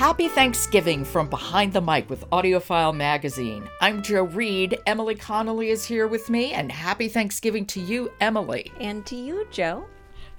Happy 0.00 0.28
Thanksgiving 0.28 1.04
from 1.04 1.28
Behind 1.28 1.74
the 1.74 1.82
Mic 1.82 2.08
with 2.08 2.24
AudioFile 2.30 2.96
Magazine. 2.96 3.68
I'm 3.82 4.02
Jo 4.02 4.22
Reed. 4.22 4.78
Emily 4.86 5.14
Connolly 5.14 5.68
is 5.68 5.84
here 5.84 6.08
with 6.08 6.30
me, 6.30 6.54
and 6.54 6.72
happy 6.72 7.06
Thanksgiving 7.06 7.66
to 7.66 7.82
you, 7.82 8.10
Emily. 8.18 8.72
And 8.80 9.04
to 9.04 9.14
you, 9.14 9.46
Jo. 9.50 9.84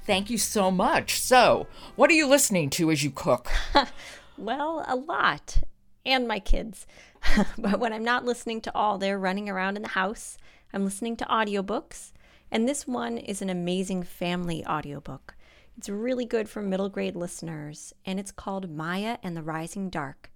Thank 0.04 0.32
you 0.32 0.40
so 0.40 0.72
much. 0.72 1.22
So, 1.22 1.68
what 1.96 2.10
are 2.10 2.16
you 2.16 2.26
listening 2.26 2.72
to 2.72 2.90
as 2.90 3.04
you 3.04 3.12
cook? 3.12 3.52
well, 4.36 4.84
a 4.88 4.96
lot. 4.96 5.60
And 6.08 6.28
my 6.28 6.40
kids. 6.40 6.88
but 7.60 7.80
when 7.80 7.94
I'm 7.94 8.04
not 8.04 8.26
listening 8.26 8.62
to 8.62 8.76
all, 8.76 8.98
they're 8.98 9.20
running 9.20 9.48
around 9.48 9.76
in 9.76 9.84
the 9.84 9.90
house. 9.90 10.40
I'm 10.74 10.86
listening 10.86 11.18
to 11.18 11.26
audiobooks. 11.26 12.14
And 12.50 12.68
this 12.68 12.88
one 12.88 13.20
is 13.20 13.44
an 13.44 13.50
amazing 13.52 14.02
family 14.02 14.66
audiobook. 14.66 15.36
It's 15.82 15.90
really 15.90 16.26
good 16.26 16.48
for 16.48 16.62
middle 16.62 16.90
grade 16.90 17.16
listeners, 17.16 17.92
and 18.06 18.20
it's 18.20 18.32
called 18.32 18.70
Maya 18.70 19.18
and 19.24 19.36
the 19.36 19.42
Rising 19.42 19.90
Dark, 19.90 20.30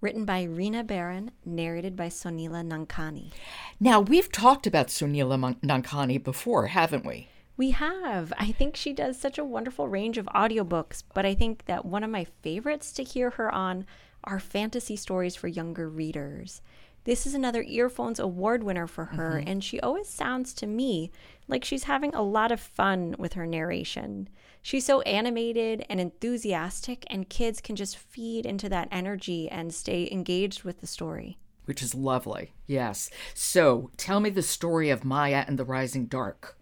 written 0.00 0.24
by 0.24 0.44
Rena 0.44 0.84
Barron, 0.84 1.32
narrated 1.44 1.96
by 1.96 2.06
Soneela 2.06 2.64
Nankani. 2.64 3.32
Now, 3.80 3.98
we've 3.98 4.30
talked 4.30 4.64
about 4.64 4.86
Soneela 4.86 5.58
Nankani 5.60 6.22
before, 6.22 6.68
haven't 6.68 7.04
we? 7.04 7.26
We 7.56 7.72
have. 7.72 8.32
I 8.38 8.52
think 8.52 8.76
she 8.76 8.92
does 8.92 9.18
such 9.18 9.38
a 9.38 9.44
wonderful 9.44 9.88
range 9.88 10.18
of 10.18 10.26
audiobooks, 10.26 11.02
but 11.12 11.26
I 11.26 11.34
think 11.34 11.64
that 11.64 11.84
one 11.84 12.04
of 12.04 12.10
my 12.10 12.24
favorites 12.42 12.92
to 12.92 13.02
hear 13.02 13.30
her 13.30 13.52
on 13.52 13.86
are 14.22 14.38
fantasy 14.38 14.94
stories 14.94 15.34
for 15.34 15.48
younger 15.48 15.88
readers. 15.88 16.62
This 17.04 17.26
is 17.26 17.34
another 17.34 17.64
Earphones 17.66 18.20
Award 18.20 18.62
winner 18.62 18.86
for 18.86 19.06
her, 19.06 19.32
mm-hmm. 19.38 19.48
and 19.48 19.64
she 19.64 19.80
always 19.80 20.08
sounds 20.08 20.54
to 20.54 20.68
me 20.68 21.10
like 21.48 21.64
she's 21.64 21.84
having 21.84 22.14
a 22.14 22.22
lot 22.22 22.52
of 22.52 22.60
fun 22.60 23.16
with 23.18 23.32
her 23.32 23.44
narration. 23.44 24.28
She's 24.62 24.86
so 24.86 25.00
animated 25.00 25.84
and 25.88 26.00
enthusiastic, 26.00 27.04
and 27.08 27.28
kids 27.28 27.60
can 27.60 27.74
just 27.74 27.98
feed 27.98 28.46
into 28.46 28.68
that 28.68 28.86
energy 28.92 29.48
and 29.48 29.74
stay 29.74 30.08
engaged 30.12 30.62
with 30.62 30.80
the 30.80 30.86
story. 30.86 31.38
Which 31.64 31.82
is 31.82 31.94
lovely, 31.94 32.52
yes. 32.68 33.10
So 33.34 33.90
tell 33.96 34.20
me 34.20 34.30
the 34.30 34.42
story 34.42 34.88
of 34.90 35.04
Maya 35.04 35.44
and 35.48 35.58
the 35.58 35.64
Rising 35.64 36.06
Dark. 36.06 36.56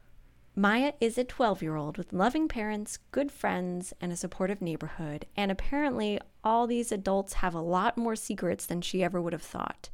Maya 0.56 0.94
is 1.00 1.18
a 1.18 1.24
12 1.24 1.62
year 1.62 1.76
old 1.76 1.98
with 1.98 2.14
loving 2.14 2.48
parents, 2.48 2.98
good 3.12 3.30
friends, 3.30 3.92
and 4.00 4.10
a 4.10 4.16
supportive 4.16 4.62
neighborhood, 4.62 5.26
and 5.36 5.50
apparently 5.50 6.18
all 6.42 6.66
these 6.66 6.90
adults 6.90 7.34
have 7.34 7.54
a 7.54 7.60
lot 7.60 7.98
more 7.98 8.16
secrets 8.16 8.64
than 8.64 8.80
she 8.80 9.04
ever 9.04 9.20
would 9.20 9.34
have 9.34 9.42
thought. 9.42 9.90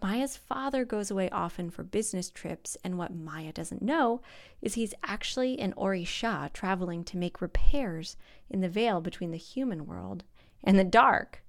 Maya's 0.00 0.36
father 0.36 0.84
goes 0.84 1.10
away 1.10 1.28
often 1.30 1.70
for 1.70 1.82
business 1.82 2.30
trips, 2.30 2.76
and 2.84 2.96
what 2.96 3.14
Maya 3.14 3.52
doesn't 3.52 3.82
know 3.82 4.20
is 4.62 4.74
he's 4.74 4.94
actually 5.02 5.58
an 5.58 5.74
Orisha 5.74 6.52
traveling 6.52 7.02
to 7.04 7.16
make 7.16 7.40
repairs 7.40 8.16
in 8.48 8.60
the 8.60 8.68
veil 8.68 9.00
between 9.00 9.32
the 9.32 9.36
human 9.36 9.86
world 9.86 10.24
and 10.62 10.78
the 10.78 10.84
dark, 10.84 11.42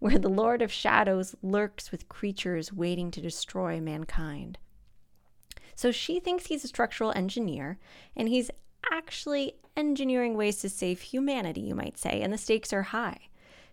where 0.00 0.18
the 0.18 0.28
Lord 0.28 0.60
of 0.60 0.72
Shadows 0.72 1.34
lurks 1.42 1.90
with 1.90 2.08
creatures 2.08 2.72
waiting 2.72 3.10
to 3.12 3.20
destroy 3.20 3.80
mankind. 3.80 4.58
So 5.74 5.92
she 5.92 6.18
thinks 6.18 6.46
he's 6.46 6.64
a 6.64 6.68
structural 6.68 7.12
engineer, 7.12 7.78
and 8.16 8.28
he's 8.28 8.50
actually 8.92 9.54
engineering 9.76 10.36
ways 10.36 10.58
to 10.58 10.68
save 10.68 11.00
humanity, 11.00 11.60
you 11.60 11.74
might 11.76 11.96
say, 11.96 12.20
and 12.20 12.32
the 12.32 12.38
stakes 12.38 12.72
are 12.72 12.82
high. 12.82 13.28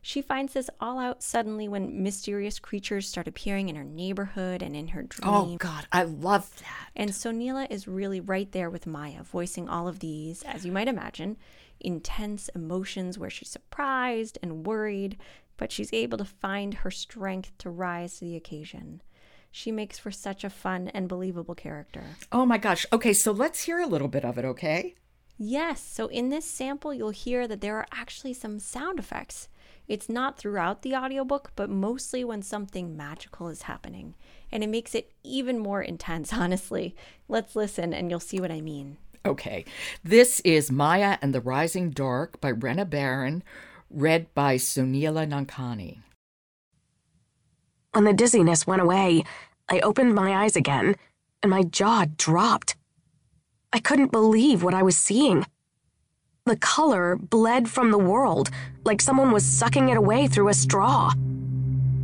She 0.08 0.22
finds 0.22 0.54
this 0.54 0.70
all 0.80 1.00
out 1.00 1.24
suddenly 1.24 1.68
when 1.68 2.04
mysterious 2.04 2.60
creatures 2.60 3.10
start 3.10 3.28
appearing 3.28 3.70
in 3.70 3.76
her 3.76 3.84
neighborhood 3.84 4.62
and 4.62 4.76
in 4.76 4.90
her 4.90 5.00
oh, 5.02 5.08
dreams. 5.10 5.26
Oh, 5.26 5.56
God, 5.58 5.88
I 5.92 6.04
love 6.04 6.56
that. 6.58 6.92
And 6.96 7.10
Soneela 7.10 7.66
is 7.72 7.88
really 7.88 8.20
right 8.20 8.52
there 8.52 8.70
with 8.70 8.86
Maya, 8.86 9.24
voicing 9.24 9.68
all 9.68 9.88
of 9.88 10.02
these, 10.02 10.44
as 10.44 10.64
you 10.64 10.72
might 10.72 10.88
imagine, 10.88 11.38
intense 11.80 12.50
emotions 12.50 13.18
where 13.18 13.32
she's 13.32 13.50
surprised 13.50 14.38
and 14.44 14.68
worried, 14.68 15.18
but 15.58 15.72
she's 15.72 15.92
able 15.92 16.20
to 16.20 16.26
find 16.26 16.76
her 16.76 16.92
strength 16.92 17.58
to 17.58 17.72
rise 17.72 18.20
to 18.20 18.26
the 18.26 18.36
occasion. 18.36 19.02
She 19.50 19.72
makes 19.72 19.98
for 19.98 20.12
such 20.12 20.44
a 20.44 20.52
fun 20.52 20.90
and 20.90 21.10
believable 21.10 21.56
character. 21.56 22.04
Oh 22.32 22.46
my 22.46 22.60
gosh. 22.60 22.86
Okay, 22.94 23.14
so 23.14 23.32
let's 23.32 23.64
hear 23.64 23.80
a 23.80 23.88
little 23.88 24.08
bit 24.08 24.24
of 24.24 24.38
it, 24.38 24.46
okay? 24.46 24.94
Yes. 25.40 25.84
So 25.84 26.06
in 26.06 26.30
this 26.30 26.46
sample, 26.46 26.94
you'll 26.94 27.10
hear 27.10 27.48
that 27.48 27.62
there 27.62 27.78
are 27.78 27.88
actually 27.92 28.34
some 28.34 28.60
sound 28.60 29.00
effects. 29.00 29.50
It's 29.88 30.10
not 30.10 30.38
throughout 30.38 30.82
the 30.82 30.96
audiobook, 30.96 31.52
but 31.56 31.70
mostly 31.70 32.24
when 32.24 32.42
something 32.42 32.98
magical 32.98 33.50
is 33.50 33.64
happening. 33.64 34.16
And 34.52 34.64
it 34.64 34.70
makes 34.70 34.96
it 34.96 35.12
even 35.24 35.60
more 35.60 35.82
intense, 35.82 36.34
honestly. 36.34 36.96
Let's 37.28 37.56
listen 37.56 37.94
and 37.94 38.10
you'll 38.10 38.20
see 38.20 38.40
what 38.40 38.52
I 38.52 38.62
mean. 38.62 38.98
Okay. 39.26 39.66
This 40.04 40.40
is 40.42 40.72
Maya 40.72 41.18
and 41.22 41.34
the 41.34 41.42
Rising 41.42 41.90
Dark 41.90 42.40
by 42.42 42.50
Rena 42.50 42.86
Barron, 42.86 43.44
read 43.90 44.34
by 44.34 44.56
Soneela 44.56 45.28
Nankani. 45.28 46.00
When 47.94 48.04
the 48.04 48.14
dizziness 48.14 48.68
went 48.68 48.82
away, 48.82 49.24
I 49.70 49.80
opened 49.80 50.14
my 50.14 50.44
eyes 50.44 50.56
again, 50.56 50.96
and 51.42 51.50
my 51.50 51.64
jaw 51.64 52.06
dropped. 52.18 52.76
I 53.72 53.80
couldn't 53.80 54.12
believe 54.12 54.64
what 54.64 54.74
I 54.74 54.84
was 54.84 54.98
seeing. 54.98 55.46
The 56.48 56.58
color 56.58 57.16
bled 57.16 57.68
from 57.68 57.90
the 57.90 57.98
world, 57.98 58.52
like 58.84 59.02
someone 59.02 59.32
was 59.32 59.44
sucking 59.44 59.90
it 59.90 59.98
away 59.98 60.28
through 60.28 60.50
a 60.50 60.54
straw. 60.54 61.12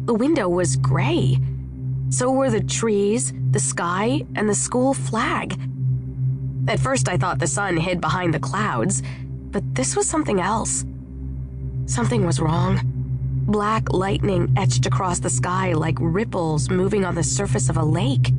The 0.06 0.16
window 0.16 0.50
was 0.50 0.78
gray. 0.78 1.38
So 2.10 2.32
were 2.32 2.50
the 2.50 2.64
trees, 2.64 3.34
the 3.52 3.60
sky, 3.60 4.26
and 4.34 4.50
the 4.50 4.56
school 4.56 4.96
flag. 4.96 5.60
At 6.68 6.80
first, 6.80 7.08
I 7.08 7.18
thought 7.18 7.38
the 7.38 7.46
sun 7.46 7.78
hid 7.78 8.02
behind 8.02 8.34
the 8.34 8.40
clouds, 8.40 9.04
but 9.52 9.76
this 9.76 9.96
was 9.96 10.10
something 10.10 10.42
else. 10.42 10.86
Something 11.86 12.26
was 12.26 12.40
wrong. 12.40 12.82
Black 13.46 13.94
lightning 13.94 14.52
etched 14.58 14.88
across 14.88 15.20
the 15.20 15.30
sky 15.30 15.74
like 15.74 15.98
ripples 16.00 16.68
moving 16.68 17.06
on 17.06 17.14
the 17.14 17.22
surface 17.22 17.70
of 17.70 17.78
a 17.78 17.86
lake. 17.86 18.34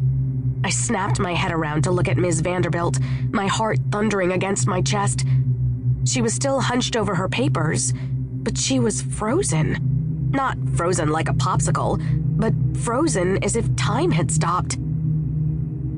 I 0.65 0.71
snapped 0.71 1.21
my 1.21 1.35
head 1.35 1.53
around 1.53 1.83
to 1.83 1.93
look 1.93 2.09
at 2.09 2.17
Ms. 2.17 2.41
Vanderbilt, 2.41 2.99
my 3.31 3.47
heart 3.47 3.79
thundering 3.93 4.33
against 4.33 4.67
my 4.67 4.81
chest. 4.81 5.25
She 6.05 6.23
was 6.23 6.35
still 6.35 6.61
hunched 6.61 6.97
over 6.97 7.15
her 7.15 7.29
papers, 7.29 7.93
but 7.95 8.59
she 8.59 8.81
was 8.81 9.03
frozen. 9.03 10.31
Not 10.33 10.57
frozen 10.75 11.11
like 11.11 11.29
a 11.29 11.35
popsicle, 11.35 12.01
but 12.37 12.55
frozen 12.79 13.43
as 13.45 13.57
if 13.57 13.75
time 13.77 14.11
had 14.11 14.31
stopped. 14.31 14.79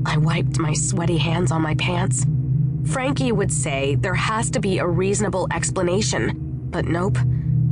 I 0.07 0.19
wiped 0.19 0.59
my 0.59 0.75
sweaty 0.75 1.17
hands 1.17 1.51
on 1.51 1.63
my 1.63 1.75
pants. 1.77 2.27
Frankie 2.85 3.33
would 3.33 3.53
say 3.53 3.95
there 3.95 4.15
has 4.15 4.51
to 4.51 4.61
be 4.61 4.79
a 4.79 4.87
reasonable 4.87 5.49
explanation, 5.53 6.69
but 6.71 6.85
nope, 6.85 7.17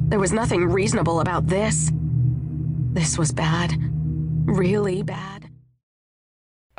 there 0.09 0.19
was 0.19 0.33
nothing 0.33 0.65
reasonable 0.65 1.21
about 1.21 1.47
this. 1.47 1.93
This 2.93 3.19
was 3.19 3.33
bad. 3.33 3.75
Really 4.47 5.03
bad. 5.03 5.52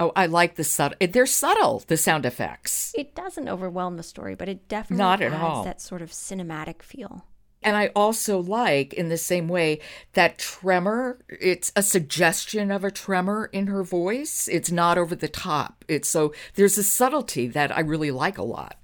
Oh, 0.04 0.12
I 0.18 0.26
like 0.26 0.56
the 0.56 0.66
subtle. 0.66 0.98
Eh, 1.00 1.08
they're 1.08 1.26
subtle. 1.26 1.82
The 1.88 1.96
sound 1.96 2.26
effects. 2.26 2.94
It 2.94 3.16
doesn't 3.16 3.48
overwhelm 3.48 3.96
the 3.96 4.04
story, 4.04 4.36
but 4.36 4.50
it 4.50 4.68
definitely 4.68 5.02
not 5.02 5.22
at 5.22 5.32
all 5.32 5.64
that 5.64 5.80
sort 5.80 6.02
of 6.02 6.12
cinematic 6.12 6.82
feel. 6.82 7.26
And 7.62 7.78
I 7.78 7.88
also 7.96 8.42
like, 8.42 8.94
in 8.94 9.08
the 9.08 9.18
same 9.18 9.48
way, 9.48 9.80
that 10.12 10.38
tremor. 10.38 11.20
It's 11.30 11.72
a 11.78 11.82
suggestion 11.82 12.70
of 12.70 12.84
a 12.84 12.92
tremor 12.92 13.50
in 13.54 13.68
her 13.68 13.82
voice. 13.82 14.50
It's 14.52 14.72
not 14.72 14.98
over 14.98 15.16
the 15.16 15.30
top. 15.30 15.86
It's 15.88 16.10
so 16.10 16.34
there's 16.56 16.78
a 16.78 16.84
subtlety 16.84 17.48
that 17.48 17.74
I 17.74 17.80
really 17.80 18.12
like 18.12 18.38
a 18.38 18.44
lot. 18.44 18.76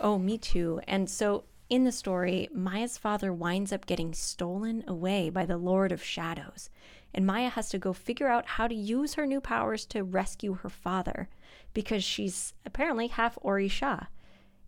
Oh, 0.00 0.18
me 0.18 0.36
too. 0.36 0.80
And 0.88 1.08
so 1.08 1.44
in 1.68 1.84
the 1.84 1.92
story, 1.92 2.48
Maya's 2.52 2.98
father 2.98 3.32
winds 3.32 3.72
up 3.72 3.86
getting 3.86 4.14
stolen 4.14 4.84
away 4.86 5.30
by 5.30 5.46
the 5.46 5.56
Lord 5.56 5.92
of 5.92 6.02
Shadows 6.02 6.70
and 7.16 7.26
Maya 7.26 7.48
has 7.48 7.70
to 7.70 7.78
go 7.78 7.94
figure 7.94 8.28
out 8.28 8.46
how 8.46 8.68
to 8.68 8.74
use 8.74 9.14
her 9.14 9.26
new 9.26 9.40
powers 9.40 9.86
to 9.86 10.04
rescue 10.04 10.52
her 10.54 10.68
father 10.68 11.30
because 11.72 12.04
she's 12.04 12.52
apparently 12.66 13.06
half 13.06 13.38
Orisha. 13.42 14.08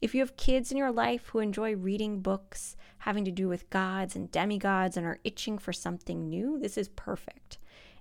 If 0.01 0.15
you 0.15 0.21
have 0.21 0.37
kids 0.39 0.73
in 0.73 0.79
your 0.79 0.91
life 0.91 1.27
who 1.27 1.41
enjoy 1.41 1.77
reading 1.77 2.21
books 2.21 2.75
having 2.99 3.27
to 3.27 3.31
do 3.31 3.49
with 3.49 3.69
gods 3.69 4.17
and 4.17 4.33
demigods 4.33 4.97
and 4.97 5.05
are 5.05 5.21
itching 5.25 5.59
for 5.59 5.75
something 5.75 6.29
new, 6.29 6.59
this 6.59 6.79
is 6.79 6.89
perfect. 6.89 7.59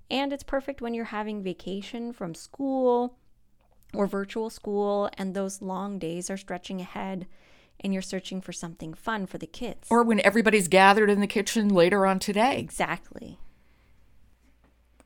And 0.10 0.32
it's 0.32 0.44
perfect 0.44 0.82
when 0.82 0.94
you're 0.94 1.06
having 1.06 1.44
vacation 1.44 2.14
from 2.14 2.34
school 2.34 3.18
or 3.94 4.08
virtual 4.08 4.50
school 4.50 5.10
and 5.18 5.34
those 5.34 5.62
long 5.62 6.00
days 6.00 6.30
are 6.30 6.38
stretching 6.38 6.80
ahead 6.80 7.28
and 7.80 7.94
you're 7.94 8.02
searching 8.02 8.42
for 8.42 8.52
something 8.52 8.94
fun 8.94 9.26
for 9.26 9.38
the 9.38 9.48
kids. 9.48 9.88
Or 9.90 10.04
when 10.04 10.20
everybody's 10.26 10.68
gathered 10.68 11.10
in 11.10 11.22
the 11.22 11.28
kitchen 11.28 11.70
later 11.70 12.06
on 12.06 12.20
today. 12.20 12.60
Exactly. 12.60 13.38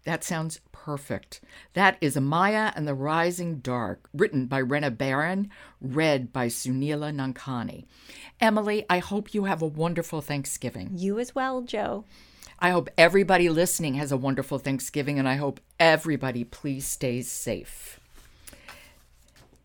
That 0.03 0.23
sounds 0.23 0.61
perfect. 0.71 1.41
That 1.73 1.97
is 2.01 2.17
Maya 2.17 2.71
and 2.75 2.87
the 2.87 2.95
Rising 2.95 3.59
Dark, 3.59 4.09
written 4.13 4.47
by 4.47 4.57
Rena 4.57 4.89
Barron, 4.89 5.51
read 5.79 6.33
by 6.33 6.47
Soneela 6.47 7.13
Nankani. 7.13 7.85
Emily, 8.39 8.83
I 8.89 8.97
hope 8.97 9.35
you 9.35 9.43
have 9.43 9.61
a 9.61 9.67
wonderful 9.67 10.21
Thanksgiving. 10.21 10.89
You 10.95 11.19
as 11.19 11.35
well, 11.35 11.61
Jo. 11.61 12.05
I 12.57 12.71
hope 12.71 12.89
everybody 12.97 13.47
listening 13.49 13.93
has 13.95 14.11
a 14.11 14.17
wonderful 14.17 14.57
Thanksgiving, 14.57 15.19
and 15.19 15.29
I 15.29 15.35
hope 15.35 15.59
everybody 15.79 16.43
please 16.43 16.87
stays 16.87 17.31
safe. 17.31 17.99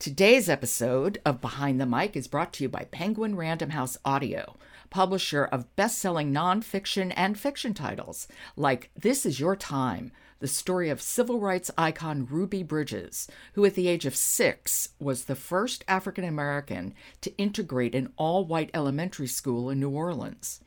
Today's 0.06 0.48
episode 0.48 1.20
of 1.24 1.40
Behind 1.40 1.80
the 1.80 1.84
Mic 1.84 2.14
is 2.14 2.28
brought 2.28 2.52
to 2.52 2.62
you 2.62 2.68
by 2.68 2.86
Penguin 2.92 3.34
Random 3.34 3.70
House 3.70 3.98
Audio 4.04 4.56
publisher 4.88 5.42
of 5.42 5.74
best 5.74 5.98
selling 5.98 6.32
nonfiction 6.32 7.12
and 7.16 7.36
fiction 7.36 7.74
titles 7.74 8.28
like 8.54 8.88
This 8.96 9.26
Is 9.26 9.40
Your 9.40 9.56
Time, 9.56 10.12
the 10.38 10.46
story 10.46 10.90
of 10.90 11.02
civil 11.02 11.40
rights 11.40 11.72
icon 11.76 12.24
Ruby 12.30 12.62
Bridges, 12.62 13.26
who 13.54 13.64
at 13.64 13.74
the 13.74 13.88
age 13.88 14.06
of 14.06 14.14
six 14.14 14.90
was 15.00 15.24
the 15.24 15.34
first 15.34 15.84
African 15.88 16.22
American 16.22 16.94
to 17.22 17.36
integrate 17.36 17.96
an 17.96 18.12
all 18.16 18.44
white 18.44 18.70
elementary 18.74 19.26
school 19.26 19.70
in 19.70 19.80
New 19.80 19.90
Orleans. 19.90 20.60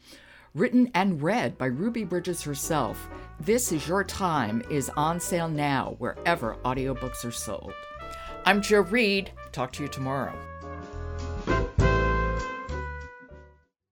Written 0.54 0.92
and 0.94 1.22
read 1.22 1.58
by 1.58 1.68
Ruby 1.68 2.04
Bridges 2.04 2.42
herself, 2.42 3.08
This 3.40 3.72
Is 3.72 3.88
Your 3.88 4.04
Time 4.04 4.62
is 4.70 4.92
on 4.98 5.22
sale 5.22 5.48
now 5.48 5.96
wherever 5.98 6.58
audiobooks 6.66 7.24
are 7.24 7.32
sold. 7.32 7.72
I'm 8.46 8.62
Jo 8.62 8.82
Reed. 8.82 9.32
Talk 9.52 9.72
to 9.74 9.84
you 9.84 9.90
tomorrow. 9.90 10.34